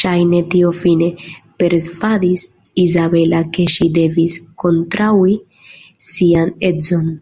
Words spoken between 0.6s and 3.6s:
fine persvadis Izabela